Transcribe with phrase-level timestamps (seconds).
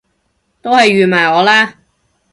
[0.63, 1.75] 都係預埋我啦！